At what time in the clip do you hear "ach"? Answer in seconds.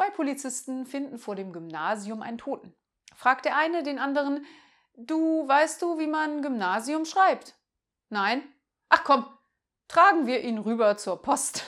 8.90-9.02